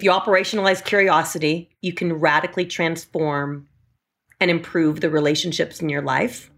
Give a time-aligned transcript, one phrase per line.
[0.00, 3.68] If you operationalize curiosity, you can radically transform
[4.40, 6.50] and improve the relationships in your life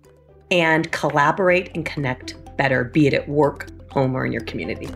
[0.52, 4.86] and collaborate and connect better, be it at work, home, or in your community.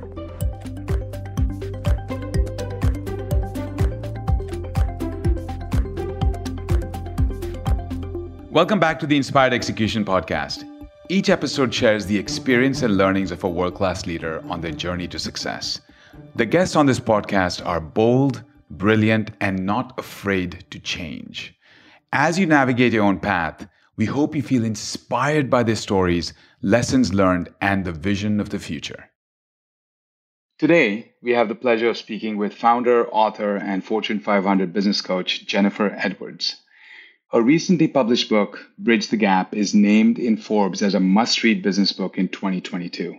[8.52, 10.62] Welcome back to the Inspired Execution Podcast.
[11.08, 15.08] Each episode shares the experience and learnings of a world class leader on their journey
[15.08, 15.80] to success.
[16.34, 21.54] The guests on this podcast are bold, brilliant, and not afraid to change.
[22.12, 23.66] As you navigate your own path,
[23.96, 28.58] we hope you feel inspired by their stories, lessons learned, and the vision of the
[28.58, 29.10] future.
[30.58, 35.46] Today, we have the pleasure of speaking with founder, author, and Fortune 500 business coach
[35.46, 36.56] Jennifer Edwards.
[37.32, 41.62] A recently published book, Bridge the Gap, is named in Forbes as a must read
[41.62, 43.18] business book in 2022.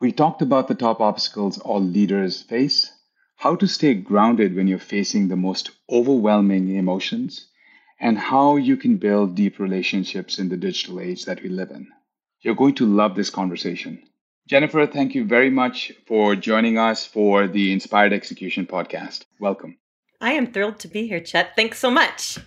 [0.00, 2.92] We talked about the top obstacles all leaders face,
[3.36, 7.48] how to stay grounded when you're facing the most overwhelming emotions,
[8.00, 11.86] and how you can build deep relationships in the digital age that we live in.
[12.40, 14.02] You're going to love this conversation.
[14.46, 19.24] Jennifer, thank you very much for joining us for the Inspired Execution podcast.
[19.40, 19.78] Welcome.
[20.20, 21.56] I am thrilled to be here, Chet.
[21.56, 22.38] Thanks so much.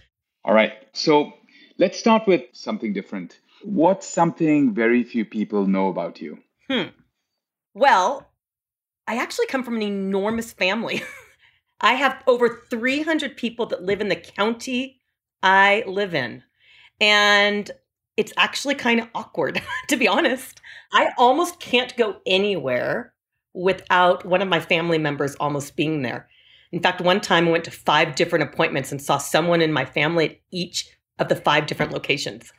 [0.44, 0.74] All right.
[0.94, 1.34] So
[1.78, 3.40] let's start with something different.
[3.64, 6.40] What's something very few people know about you?
[6.70, 6.90] Hmm.
[7.78, 8.32] Well,
[9.08, 11.04] I actually come from an enormous family.
[11.80, 15.00] I have over 300 people that live in the county
[15.44, 16.42] I live in.
[17.00, 17.70] And
[18.18, 20.60] it's actually kind of awkward, to be honest.
[20.92, 23.14] I almost can't go anywhere
[23.54, 26.28] without one of my family members almost being there.
[26.72, 29.86] In fact, one time I went to five different appointments and saw someone in my
[29.86, 30.90] family at each
[31.20, 32.52] of the five different locations.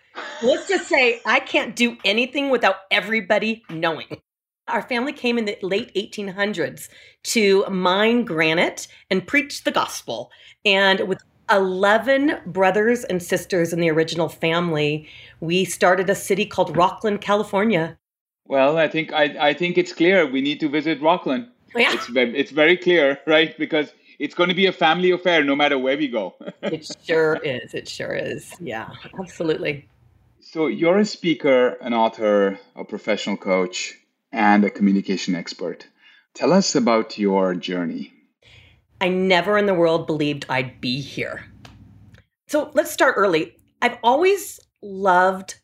[0.45, 4.21] Let's just say I can't do anything without everybody knowing.
[4.69, 6.89] Our family came in the late 1800s
[7.25, 10.31] to mine granite and preach the gospel.
[10.65, 15.09] And with 11 brothers and sisters in the original family,
[15.41, 17.99] we started a city called Rocklin, California.
[18.47, 21.49] Well, I think I, I think it's clear we need to visit Rocklin.
[21.75, 21.93] Oh, yeah.
[21.93, 23.57] It's, it's very clear, right?
[23.59, 26.35] Because it's going to be a family affair no matter where we go.
[26.63, 27.75] it sure is.
[27.75, 28.55] It sure is.
[28.61, 29.87] Yeah, absolutely.
[30.41, 33.99] So, you're a speaker, an author, a professional coach,
[34.33, 35.87] and a communication expert.
[36.35, 38.13] Tell us about your journey.
[39.01, 41.45] I never in the world believed I'd be here.
[42.49, 43.57] So, let's start early.
[43.83, 45.57] I've always loved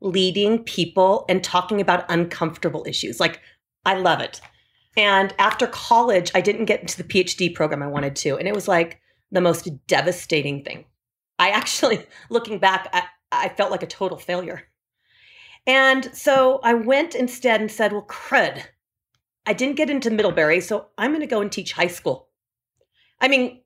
[0.00, 3.20] leading people and talking about uncomfortable issues.
[3.20, 3.40] Like,
[3.84, 4.40] I love it.
[4.96, 8.36] And after college, I didn't get into the PhD program I wanted to.
[8.36, 9.00] And it was like
[9.30, 10.84] the most devastating thing.
[11.38, 14.64] I actually, looking back, I, I felt like a total failure.
[15.66, 18.62] And so I went instead and said, well, crud.
[19.46, 22.28] I didn't get into Middlebury, so I'm going to go and teach high school.
[23.20, 23.60] I mean,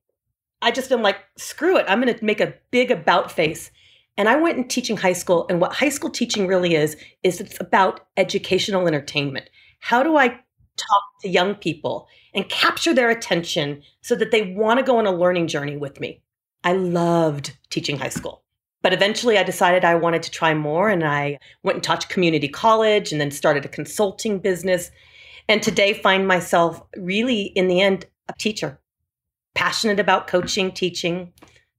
[0.62, 1.87] I just am like, screw it.
[1.88, 3.71] I'm going to make a big about face.
[4.16, 5.47] And I went and teaching high school.
[5.49, 9.50] And what high school teaching really is, is it's about educational entertainment.
[9.81, 10.28] How do I
[10.76, 15.06] talk to young people and capture their attention so that they want to go on
[15.06, 16.22] a learning journey with me.
[16.65, 18.44] I loved teaching high school.
[18.84, 22.49] But eventually I decided I wanted to try more and I went and taught community
[22.49, 24.91] college and then started a consulting business.
[25.49, 28.78] And today find myself really in the end a teacher,
[29.55, 31.33] passionate about coaching, teaching,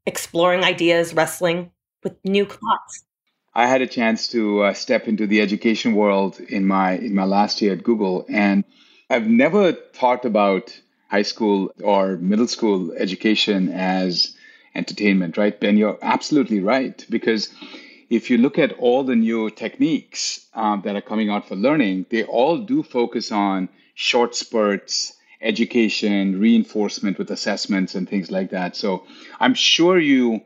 [0.08, 1.70] exploring ideas, wrestling
[2.04, 3.06] with new class.
[3.54, 7.26] I had a chance to uh, step into the education world in my in my
[7.26, 8.64] last year at Google and
[9.12, 10.76] I've never thought about
[11.12, 14.35] high school or middle school education as
[14.76, 15.60] entertainment, right?
[15.60, 17.06] Ben, you're absolutely right.
[17.10, 17.50] Because
[18.10, 22.06] if you look at all the new techniques um, that are coming out for learning,
[22.10, 28.76] they all do focus on short spurts, education, reinforcement with assessments, and things like that.
[28.76, 29.04] So
[29.40, 30.42] I'm sure you,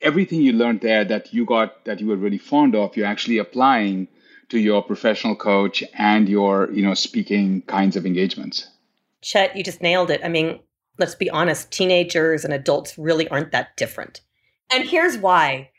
[0.00, 3.38] everything you learned there that you got that you were really fond of, you're actually
[3.38, 4.08] applying
[4.48, 8.68] to your professional coach and your, you know, speaking kinds of engagements?
[9.22, 10.20] Chet, you just nailed it.
[10.22, 10.60] I mean,
[10.98, 14.20] let's be honest, teenagers and adults really aren't that different.
[14.70, 15.70] And here's why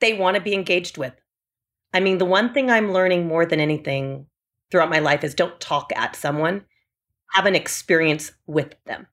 [0.00, 1.12] they want to be engaged with.
[1.94, 4.26] I mean, the one thing I'm learning more than anything
[4.70, 6.64] throughout my life is don't talk at someone,
[7.32, 9.06] have an experience with them.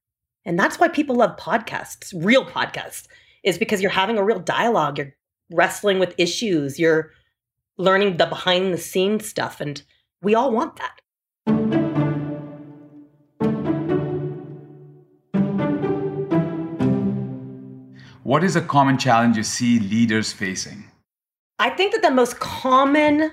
[0.46, 3.08] And that's why people love podcasts, real podcasts,
[3.44, 4.98] is because you're having a real dialogue.
[4.98, 5.16] You're
[5.52, 6.80] wrestling with issues.
[6.80, 7.12] You're
[7.78, 9.62] learning the behind the scenes stuff.
[9.62, 9.82] And
[10.22, 11.02] we all want that.
[18.30, 20.84] What is a common challenge you see leaders facing?
[21.58, 23.32] I think that the most common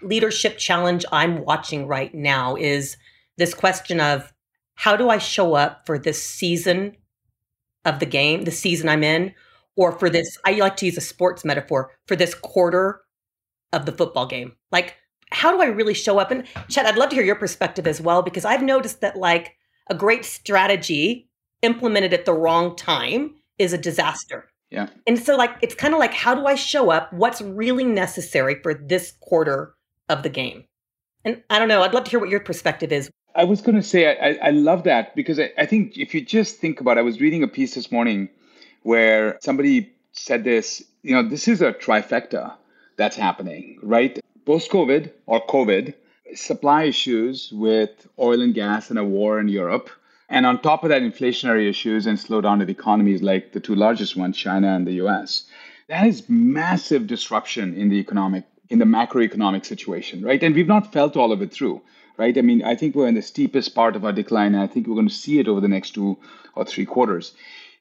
[0.00, 2.96] leadership challenge I'm watching right now is
[3.36, 4.32] this question of
[4.74, 6.96] how do I show up for this season
[7.84, 9.34] of the game, the season I'm in,
[9.76, 13.02] or for this, I like to use a sports metaphor for this quarter
[13.74, 14.56] of the football game.
[14.72, 14.96] Like,
[15.30, 16.30] how do I really show up?
[16.30, 19.56] And Chad, I'd love to hear your perspective as well, because I've noticed that like
[19.90, 21.28] a great strategy
[21.60, 24.48] implemented at the wrong time is a disaster.
[24.70, 24.88] Yeah.
[25.06, 27.12] And so like it's kind of like how do I show up?
[27.12, 29.74] What's really necessary for this quarter
[30.08, 30.64] of the game?
[31.24, 33.10] And I don't know, I'd love to hear what your perspective is.
[33.34, 36.24] I was going to say, I, I love that because I, I think if you
[36.24, 38.28] just think about it, I was reading a piece this morning
[38.82, 42.54] where somebody said this, you know, this is a trifecta
[42.96, 44.18] that's happening, right?
[44.44, 45.94] Post COVID or COVID,
[46.34, 49.90] supply issues with oil and gas and a war in Europe.
[50.28, 54.16] And on top of that, inflationary issues and slowdown of economies like the two largest
[54.16, 55.44] ones, China and the US.
[55.88, 60.42] That is massive disruption in the economic, in the macroeconomic situation, right?
[60.42, 61.80] And we've not felt all of it through,
[62.18, 62.36] right?
[62.36, 64.86] I mean, I think we're in the steepest part of our decline, and I think
[64.86, 66.18] we're going to see it over the next two
[66.54, 67.32] or three quarters.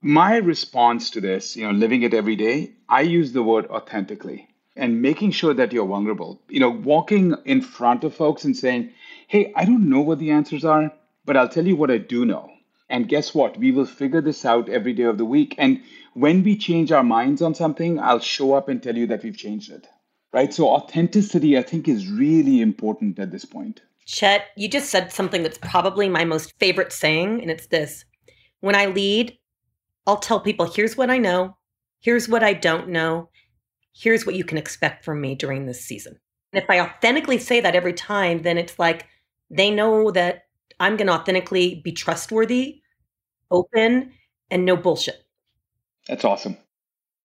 [0.02, 4.48] My response to this, you know, living it every day, I use the word authentically
[4.78, 6.40] and making sure that you're vulnerable.
[6.48, 8.92] You know, walking in front of folks and saying,
[9.28, 10.94] hey, I don't know what the answers are,
[11.28, 12.50] but I'll tell you what I do know.
[12.90, 13.58] And guess what?
[13.58, 15.54] We will figure this out every day of the week.
[15.58, 15.82] And
[16.14, 19.38] when we change our minds on something, I'll show up and tell you that we've
[19.38, 19.88] changed it.
[20.34, 20.54] Right?
[20.54, 23.82] So, authenticity, I think, is really important at this point.
[24.06, 28.06] Chet, you just said something that's probably my most favorite saying, and it's this
[28.62, 29.38] When I lead,
[30.06, 31.58] I'll tell people, here's what I know,
[32.00, 33.30] here's what I don't know,
[33.94, 36.18] here's what you can expect from me during this season.
[36.54, 39.08] And if I authentically say that every time, then it's like
[39.50, 40.47] they know that
[40.80, 42.82] I'm going to authentically be trustworthy,
[43.52, 44.14] open,
[44.52, 45.26] and no bullshit.
[46.08, 46.58] That's awesome.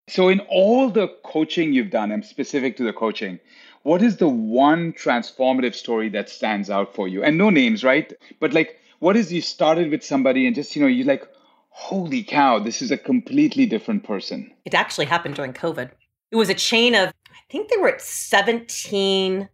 [0.09, 3.39] So, in all the coaching you've done, I'm specific to the coaching,
[3.83, 7.23] what is the one transformative story that stands out for you?
[7.23, 8.13] And no names, right?
[8.39, 11.27] But like, what is you started with somebody and just, you know, you're like,
[11.69, 14.51] holy cow, this is a completely different person?
[14.65, 15.91] It actually happened during COVID.
[16.31, 19.47] It was a chain of, I think they were at 17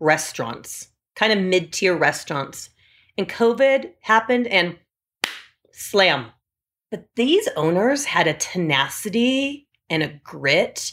[0.00, 2.70] restaurants, kind of mid tier restaurants.
[3.18, 4.78] And COVID happened and
[5.72, 6.26] slam.
[6.90, 10.92] But these owners had a tenacity and a grit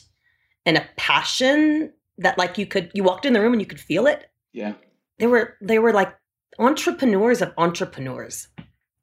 [0.65, 3.79] and a passion that like you could you walked in the room and you could
[3.79, 4.29] feel it.
[4.51, 4.73] Yeah.
[5.19, 6.17] They were they were like
[6.59, 8.47] entrepreneurs of entrepreneurs.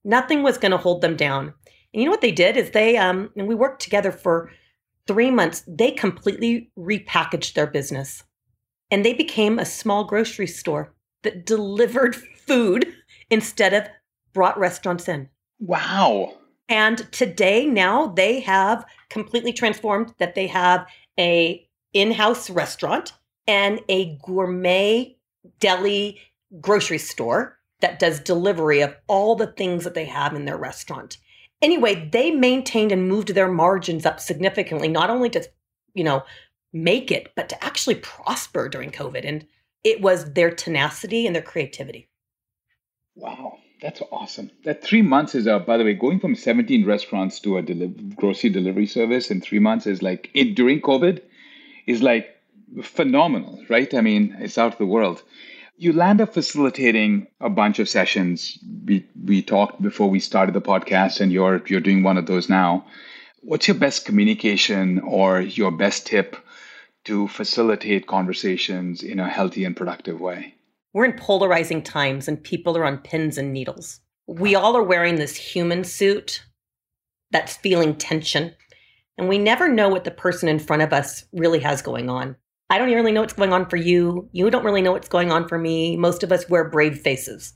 [0.04, 1.54] Nothing was going to hold them down.
[1.94, 4.50] And you know what they did is they um and we worked together for
[5.06, 8.24] three months, they completely repackaged their business
[8.90, 12.92] and they became a small grocery store that delivered food
[13.32, 13.88] instead of
[14.32, 15.28] brought restaurants in.
[15.58, 16.34] Wow.
[16.68, 20.86] And today now they have completely transformed that they have
[21.18, 23.12] a in-house restaurant
[23.46, 25.16] and a gourmet
[25.58, 26.20] deli
[26.60, 31.18] grocery store that does delivery of all the things that they have in their restaurant
[31.62, 35.48] anyway, they maintained and moved their margins up significantly, not only to,
[35.94, 36.24] you know,
[36.72, 39.26] make it, but to actually prosper during COVID.
[39.26, 39.46] And
[39.84, 42.08] it was their tenacity and their creativity.
[43.14, 44.50] Wow, that's awesome.
[44.64, 47.88] That three months is, uh, by the way, going from 17 restaurants to a deli-
[48.16, 51.20] grocery delivery service in three months is like, it, during COVID,
[51.86, 52.28] is like
[52.82, 53.92] phenomenal, right?
[53.94, 55.22] I mean, it's out of the world
[55.82, 58.56] you land up facilitating a bunch of sessions.
[58.84, 62.48] We we talked before we started the podcast, and you're you're doing one of those
[62.48, 62.86] now.
[63.40, 66.36] What's your best communication or your best tip
[67.04, 70.54] to facilitate conversations in a healthy and productive way?
[70.92, 74.00] We're in polarizing times, and people are on pins and needles.
[74.26, 76.44] We all are wearing this human suit
[77.30, 78.54] that's feeling tension,
[79.16, 82.36] and we never know what the person in front of us really has going on.
[82.68, 84.28] I don't really know what's going on for you.
[84.32, 85.96] You don't really know what's going on for me.
[85.96, 87.54] Most of us wear brave faces.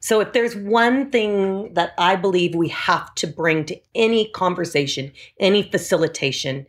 [0.00, 5.12] So, if there's one thing that I believe we have to bring to any conversation,
[5.38, 6.66] any facilitation,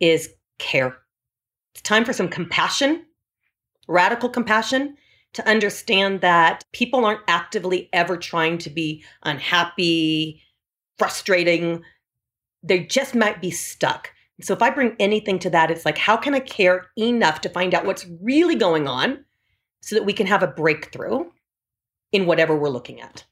[0.00, 0.28] is
[0.58, 0.96] care.
[1.74, 3.06] It's time for some compassion,
[3.88, 4.96] radical compassion,
[5.34, 10.42] to understand that people aren't actively ever trying to be unhappy,
[10.98, 11.82] frustrating.
[12.62, 14.12] They just might be stuck.
[14.42, 17.48] So if I bring anything to that, it's like, how can I care enough to
[17.48, 19.24] find out what's really going on
[19.82, 21.24] so that we can have a breakthrough
[22.12, 23.24] in whatever we're looking at?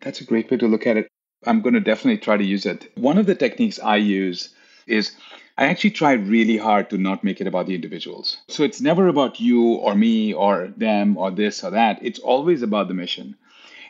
[0.00, 1.08] That's a great way to look at it.
[1.46, 2.90] I'm going to definitely try to use it.
[2.96, 4.54] One of the techniques I use
[4.86, 5.12] is
[5.58, 8.38] I actually try really hard to not make it about the individuals.
[8.46, 11.98] So it's never about you or me or them or this or that.
[12.00, 13.36] It's always about the mission.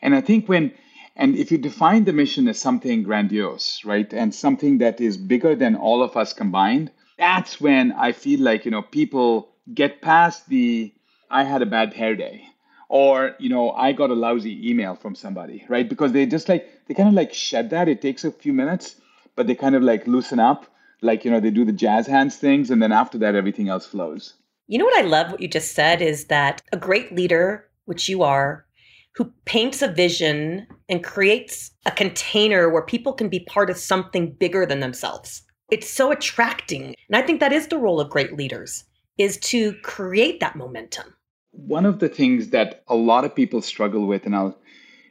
[0.03, 0.73] And I think when
[1.15, 5.55] and if you define the mission as something grandiose, right, and something that is bigger
[5.55, 10.49] than all of us combined, that's when I feel like, you know, people get past
[10.49, 10.93] the
[11.31, 12.47] I had a bad hair day
[12.89, 15.87] or, you know, I got a lousy email from somebody, right?
[15.87, 17.89] Because they just like, they kind of like shed that.
[17.89, 18.97] It takes a few minutes.
[19.39, 20.67] but they kind of like loosen up,
[21.03, 22.71] like, you know, they do the jazz hands things.
[22.71, 24.35] And then after that, everything else flows.
[24.67, 28.09] You know what I love what you just said is that a great leader, which
[28.09, 28.67] you are,
[29.15, 34.33] who paints a vision and creates a container where people can be part of something
[34.33, 35.43] bigger than themselves.
[35.71, 36.95] It's so attracting.
[37.09, 38.85] And I think that is the role of great leaders
[39.19, 41.15] is to create that momentum.
[41.51, 44.57] One of the things that a lot of people struggle with, and I'll,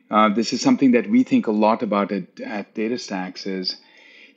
[0.10, 3.78] uh, this is something that we think a lot about at, at DataStax is,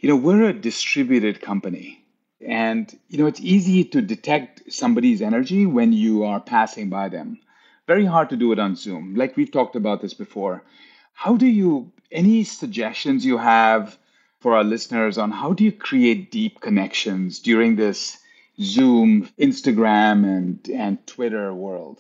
[0.01, 2.03] you know, we're a distributed company.
[2.47, 7.39] And, you know, it's easy to detect somebody's energy when you are passing by them.
[7.87, 9.15] Very hard to do it on Zoom.
[9.15, 10.65] Like we've talked about this before.
[11.13, 13.99] How do you, any suggestions you have
[14.41, 18.17] for our listeners on how do you create deep connections during this
[18.63, 21.99] Zoom, Instagram, and, and Twitter world?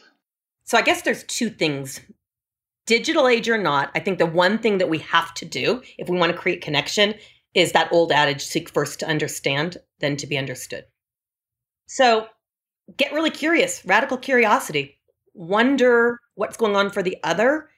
[0.64, 2.00] So I guess there's two things.
[2.87, 6.09] Digital age or not, I think the one thing that we have to do if
[6.09, 7.14] we want to create connection
[7.54, 10.85] is that old adage seek first to understand, then to be understood.
[11.87, 12.26] So
[12.97, 14.99] get really curious, radical curiosity.
[15.35, 17.69] Wonder what's going on for the other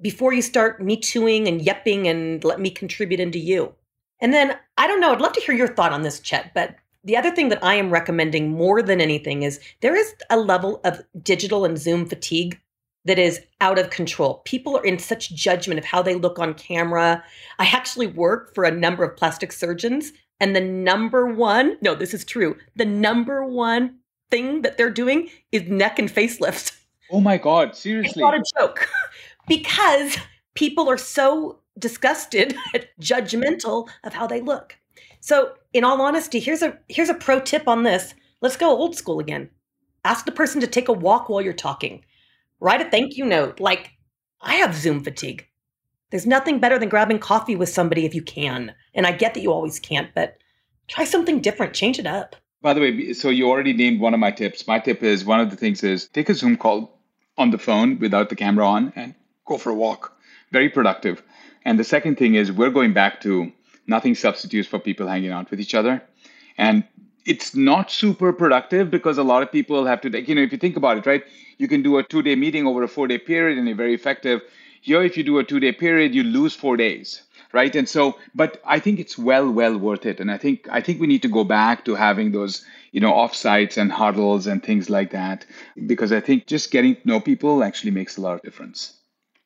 [0.00, 3.74] before you start me tooing and yepping and let me contribute into you.
[4.20, 6.76] And then I don't know, I'd love to hear your thought on this, Chet, but
[7.04, 10.80] the other thing that I am recommending more than anything is there is a level
[10.84, 12.60] of digital and Zoom fatigue
[13.04, 14.42] that is out of control.
[14.44, 17.22] People are in such judgment of how they look on camera.
[17.58, 22.14] I actually work for a number of plastic surgeons, and the number one, no, this
[22.14, 23.98] is true, the number one
[24.30, 26.72] thing that they're doing is neck and facelifts.
[27.10, 28.10] Oh my God, seriously.
[28.10, 28.88] It's not a joke.
[29.48, 30.16] because
[30.54, 34.76] people are so disgusted, at judgmental of how they look.
[35.20, 38.14] So, in all honesty, here's a here's a pro tip on this.
[38.40, 39.50] Let's go old school again.
[40.04, 42.04] Ask the person to take a walk while you're talking.
[42.62, 43.58] Write a thank you note.
[43.58, 43.90] Like,
[44.40, 45.48] I have Zoom fatigue.
[46.12, 48.72] There's nothing better than grabbing coffee with somebody if you can.
[48.94, 50.36] And I get that you always can't, but
[50.86, 52.36] try something different, change it up.
[52.60, 54.68] By the way, so you already named one of my tips.
[54.68, 57.00] My tip is one of the things is take a Zoom call
[57.36, 60.16] on the phone without the camera on and go for a walk.
[60.52, 61.20] Very productive.
[61.64, 63.50] And the second thing is we're going back to
[63.88, 66.00] nothing substitutes for people hanging out with each other.
[66.56, 66.84] And
[67.24, 70.58] it's not super productive because a lot of people have to, you know, if you
[70.58, 71.24] think about it, right?
[71.58, 73.94] You can do a two day meeting over a four day period and you're very
[73.94, 74.42] effective.
[74.80, 77.74] Here, if you do a two day period, you lose four days, right?
[77.76, 80.18] And so, but I think it's well, well worth it.
[80.18, 83.12] And I think, I think we need to go back to having those, you know,
[83.12, 85.46] offsites and huddles and things like that,
[85.86, 88.98] because I think just getting to know people actually makes a lot of difference.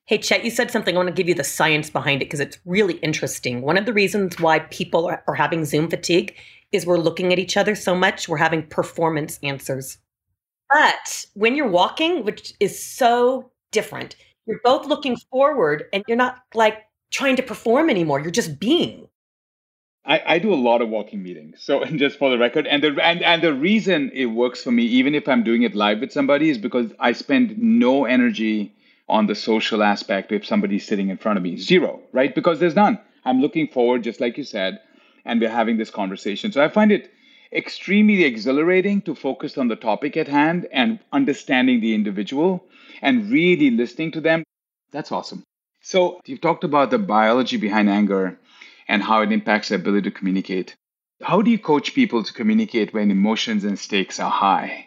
[0.09, 0.95] Hey, Chet, you said something.
[0.95, 3.63] I want to give you the science behind it because it's really interesting.
[3.63, 6.37] One of the reasons why people are, are, having Zoom fatigue
[6.73, 9.99] is we're looking at each other so much, we're having performance answers.
[10.71, 16.43] But when you're walking, which is so different, you're both looking forward and you're not
[16.55, 16.79] like
[17.11, 18.21] trying to perform anymore.
[18.21, 19.09] You're just being.
[20.05, 21.63] I, I do a lot of walking meetings.
[21.63, 24.85] So just for the record, and the and, and the reason it works for me,
[24.85, 28.73] even if I'm doing it live with somebody, is because I spend no energy
[29.09, 31.57] on the social aspect if somebody's sitting in front of me.
[31.57, 32.35] Zero, right?
[32.35, 32.99] Because there's none.
[33.25, 34.81] I'm looking forward, just like you said,
[35.27, 36.53] and we're having this conversation.
[36.53, 37.13] So I find it
[37.53, 42.65] extremely exhilarating to focus on the topic at hand and understanding the individual
[43.03, 44.45] and really listening to them.
[44.93, 45.43] That's awesome.
[45.83, 48.39] So you've talked about the biology behind anger
[48.89, 50.75] and how it impacts the ability to communicate.
[51.23, 54.87] How do you coach people to communicate when emotions and stakes are high?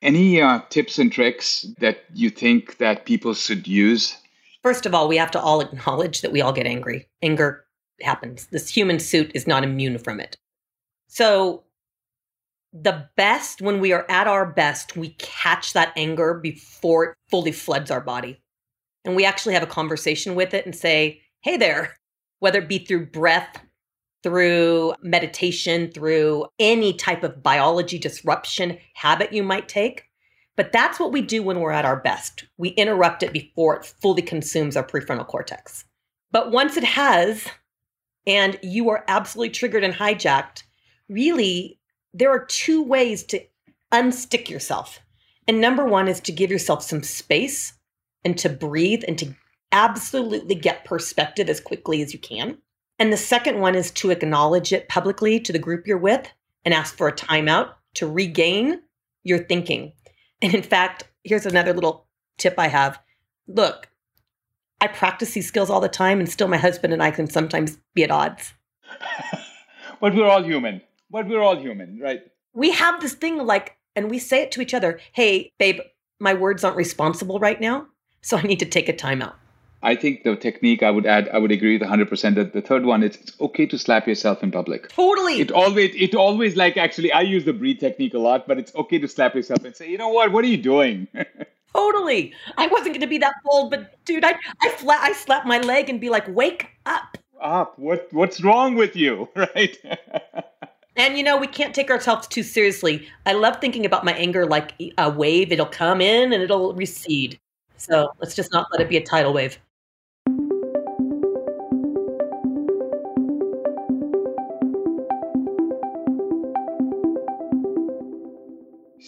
[0.00, 4.16] Any uh, tips and tricks that you think that people should use?
[4.62, 7.08] First of all, we have to all acknowledge that we all get angry.
[7.22, 7.64] Anger
[8.00, 8.46] happens.
[8.46, 10.36] This human suit is not immune from it.
[11.08, 11.64] So,
[12.72, 17.52] the best, when we are at our best, we catch that anger before it fully
[17.52, 18.40] floods our body.
[19.04, 21.96] And we actually have a conversation with it and say, hey there,
[22.40, 23.58] whether it be through breath,
[24.22, 30.04] through meditation, through any type of biology disruption habit you might take.
[30.56, 32.44] But that's what we do when we're at our best.
[32.56, 35.84] We interrupt it before it fully consumes our prefrontal cortex.
[36.32, 37.46] But once it has,
[38.28, 40.62] and you are absolutely triggered and hijacked,
[41.08, 41.80] really,
[42.12, 43.42] there are two ways to
[43.90, 45.00] unstick yourself.
[45.48, 47.72] And number one is to give yourself some space
[48.24, 49.34] and to breathe and to
[49.72, 52.58] absolutely get perspective as quickly as you can.
[52.98, 56.30] And the second one is to acknowledge it publicly to the group you're with
[56.64, 58.82] and ask for a timeout to regain
[59.24, 59.92] your thinking.
[60.42, 62.06] And in fact, here's another little
[62.36, 63.00] tip I have.
[63.46, 63.87] Look,
[64.80, 67.78] I practice these skills all the time, and still my husband and I can sometimes
[67.94, 68.54] be at odds.
[70.00, 70.80] but we're all human.
[71.10, 72.20] But we're all human, right?
[72.54, 75.80] We have this thing like, and we say it to each other hey, babe,
[76.20, 77.86] my words aren't responsible right now,
[78.20, 79.34] so I need to take a timeout.
[79.82, 82.84] I think the technique I would add, I would agree with 100% that the third
[82.84, 84.88] one is it's okay to slap yourself in public.
[84.88, 85.40] Totally.
[85.40, 88.74] It always, it always like actually, I use the breathe technique a lot, but it's
[88.74, 91.06] okay to slap yourself and say, you know what, what are you doing?
[91.74, 92.32] totally.
[92.56, 95.58] I wasn't going to be that bold, but dude, I, I, flat, I slap my
[95.58, 97.18] leg and be like, wake up.
[97.40, 97.78] Up.
[97.78, 99.28] What, what's wrong with you?
[99.36, 99.76] Right.
[100.96, 103.08] And you know, we can't take ourselves too seriously.
[103.24, 105.52] I love thinking about my anger like a wave.
[105.52, 107.38] It'll come in and it'll recede.
[107.76, 109.58] So let's just not let it be a tidal wave.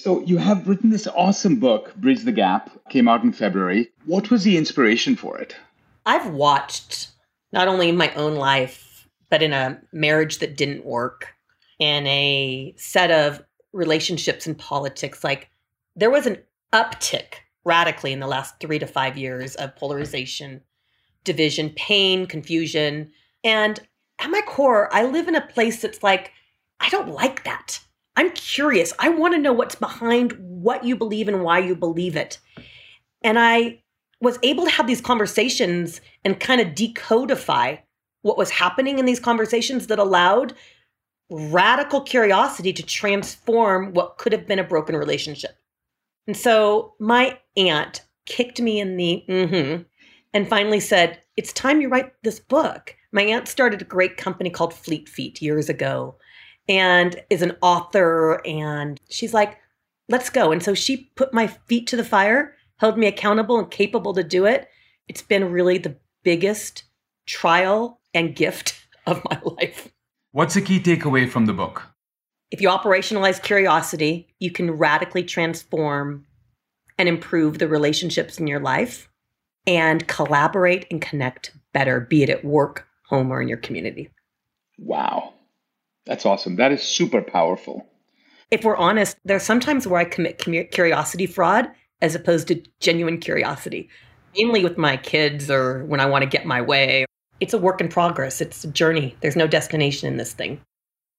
[0.01, 3.91] So you have written this awesome book, Bridge the Gap, came out in February.
[4.07, 5.55] What was the inspiration for it?
[6.07, 7.09] I've watched
[7.53, 11.35] not only in my own life, but in a marriage that didn't work,
[11.79, 15.23] in a set of relationships and politics.
[15.23, 15.51] Like
[15.95, 16.39] there was an
[16.73, 17.35] uptick
[17.67, 20.63] radically in the last three to five years of polarization,
[21.25, 23.13] division, pain, confusion.
[23.45, 23.79] And
[24.19, 26.33] at my core, I live in a place that's like,
[26.81, 27.81] I don't like that.
[28.17, 28.93] I'm curious.
[28.99, 32.39] I want to know what's behind what you believe and why you believe it.
[33.23, 33.83] And I
[34.21, 37.79] was able to have these conversations and kind of decodify
[38.23, 40.55] what was happening in these conversations that allowed
[41.31, 45.53] radical curiosity to transform what could have been a broken relationship.
[46.27, 49.83] And so my aunt kicked me in the mm-hmm
[50.33, 52.95] and finally said, It's time you write this book.
[53.13, 56.17] My aunt started a great company called Fleet Feet years ago
[56.71, 58.41] and is an author.
[58.47, 59.59] And she's like,
[60.09, 60.51] Let's go.
[60.51, 64.25] And so she put my feet to the fire, held me accountable and capable to
[64.25, 64.69] do it.
[65.07, 66.83] It's been really the biggest
[67.27, 69.93] trial and gift of my life.
[70.33, 71.87] What's a key takeaway from the book?
[72.51, 76.27] If you operationalize curiosity, you can radically transform
[76.99, 79.09] and improve the relationships in your life
[79.65, 84.11] and collaborate and connect better, be it at work, home, or in your community.
[84.77, 85.35] Wow.
[86.07, 86.57] That's awesome.
[86.57, 87.87] That is super powerful.
[88.51, 90.39] If we're honest, there's sometimes where I commit
[90.73, 91.69] curiosity fraud
[92.03, 93.89] as opposed to genuine curiosity,
[94.37, 97.05] mainly with my kids or when I want to get my way
[97.41, 98.41] it's a work in progress.
[98.41, 99.17] It's a journey.
[99.21, 100.61] There's no destination in this thing.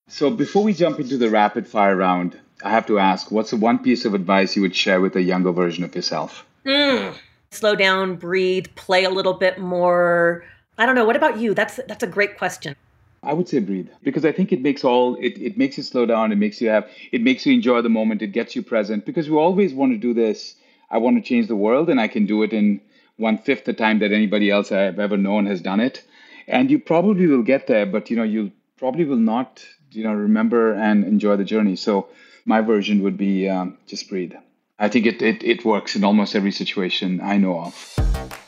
[0.08, 3.58] So before we jump into the rapid fire round, I have to ask, what's the
[3.58, 6.45] one piece of advice you would share with a younger version of yourself?
[6.65, 7.15] Mm.
[7.51, 10.43] Slow down, breathe, play a little bit more.
[10.77, 11.05] I don't know.
[11.05, 11.53] What about you?
[11.53, 12.75] That's that's a great question.
[13.23, 16.05] I would say breathe because I think it makes all it, it makes you slow
[16.05, 16.31] down.
[16.31, 18.21] It makes you have it makes you enjoy the moment.
[18.21, 20.55] It gets you present because we always want to do this.
[20.89, 22.81] I want to change the world and I can do it in
[23.17, 26.03] one fifth the time that anybody else I've ever known has done it
[26.47, 30.13] and you probably will get there but you know you probably will not you know
[30.13, 32.07] remember and enjoy the journey so
[32.45, 34.34] my version would be um, just breathe
[34.79, 38.40] i think it, it, it works in almost every situation i know of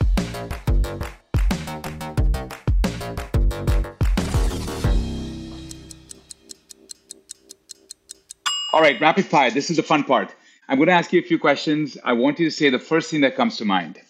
[8.74, 10.34] all right rapid fire this is the fun part
[10.68, 13.10] i'm going to ask you a few questions i want you to say the first
[13.10, 14.00] thing that comes to mind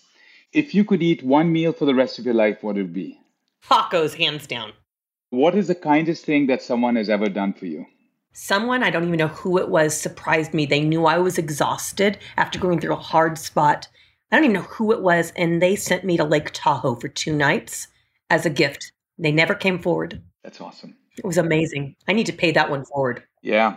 [0.53, 2.93] if you could eat one meal for the rest of your life what would it
[2.93, 3.19] be
[3.69, 4.73] Tacos, hands down.
[5.31, 7.87] What is the kindest thing that someone has ever done for you?
[8.33, 10.67] Someone, I don't even know who it was, surprised me.
[10.67, 13.89] They knew I was exhausted after going through a hard spot.
[14.31, 15.33] I don't even know who it was.
[15.37, 17.89] And they sent me to Lake Tahoe for two nights
[18.29, 18.93] as a gift.
[19.19, 20.21] They never came forward.
[20.43, 20.97] That's awesome.
[21.17, 21.97] It was amazing.
[22.09, 23.23] I need to pay that one forward.
[23.41, 23.77] Yeah.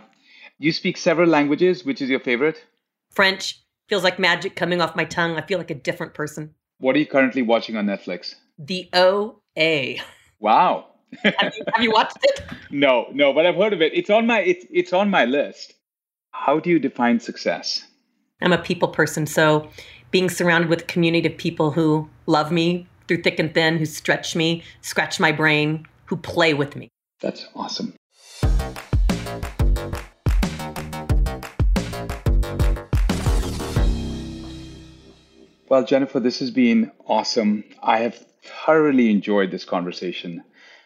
[0.58, 1.84] You speak several languages.
[1.84, 2.64] Which is your favorite?
[3.10, 3.62] French.
[3.88, 5.36] Feels like magic coming off my tongue.
[5.36, 6.54] I feel like a different person.
[6.78, 8.34] What are you currently watching on Netflix?
[8.58, 10.00] The O a.
[10.40, 10.86] Wow.
[11.24, 12.44] have, you, have you watched it?
[12.70, 13.94] No, no, but I've heard of it.
[13.94, 15.72] It's on my it's it's on my list.
[16.32, 17.86] How do you define success?
[18.42, 19.70] I'm a people person, so
[20.10, 23.86] being surrounded with a community of people who love me through thick and thin, who
[23.86, 26.90] stretch me, scratch my brain, who play with me.
[27.20, 27.94] That's awesome.
[35.68, 37.64] Well, Jennifer, this has been awesome.
[37.82, 40.42] I have thoroughly enjoyed this conversation.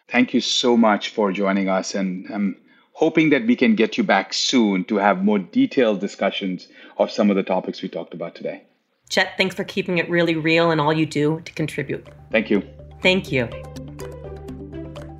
[0.08, 2.56] Thank you so much for joining us, and I'm
[2.92, 6.68] hoping that we can get you back soon to have more detailed discussions
[6.98, 8.64] of some of the topics we talked about today.
[9.08, 12.06] Chet, thanks for keeping it really real and all you do to contribute.
[12.30, 12.62] Thank you.
[13.02, 13.48] Thank you.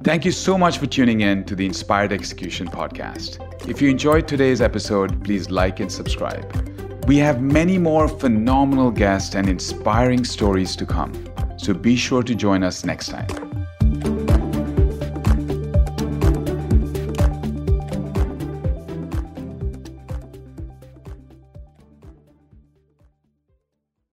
[0.02, 3.38] Thank you so much for tuning in to the Inspired Execution podcast.
[3.68, 6.71] If you enjoyed today's episode, please like and subscribe.
[7.06, 11.12] We have many more phenomenal guests and inspiring stories to come.
[11.56, 13.51] So be sure to join us next time.